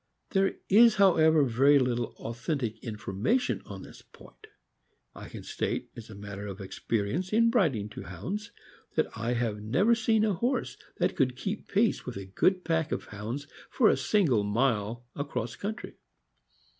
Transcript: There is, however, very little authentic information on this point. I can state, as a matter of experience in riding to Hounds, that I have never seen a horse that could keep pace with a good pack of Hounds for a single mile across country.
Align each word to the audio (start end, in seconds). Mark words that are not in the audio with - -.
There 0.31 0.55
is, 0.67 0.95
however, 0.95 1.43
very 1.45 1.77
little 1.77 2.15
authentic 2.17 2.83
information 2.83 3.61
on 3.67 3.83
this 3.83 4.01
point. 4.01 4.47
I 5.13 5.29
can 5.29 5.43
state, 5.43 5.91
as 5.95 6.09
a 6.09 6.15
matter 6.15 6.47
of 6.47 6.59
experience 6.59 7.31
in 7.31 7.51
riding 7.51 7.87
to 7.89 8.05
Hounds, 8.05 8.49
that 8.95 9.15
I 9.15 9.33
have 9.33 9.61
never 9.61 9.93
seen 9.93 10.25
a 10.25 10.33
horse 10.33 10.75
that 10.97 11.15
could 11.15 11.37
keep 11.37 11.67
pace 11.67 12.03
with 12.07 12.17
a 12.17 12.25
good 12.25 12.63
pack 12.65 12.91
of 12.91 13.05
Hounds 13.09 13.45
for 13.69 13.89
a 13.89 13.95
single 13.95 14.43
mile 14.43 15.05
across 15.15 15.55
country. 15.55 15.97